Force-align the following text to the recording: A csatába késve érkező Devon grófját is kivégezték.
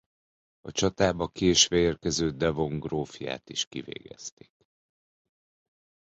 A 0.61 0.71
csatába 0.71 1.27
késve 1.27 1.75
érkező 1.75 2.29
Devon 2.29 2.79
grófját 2.79 3.49
is 3.49 3.65
kivégezték. 3.65 4.53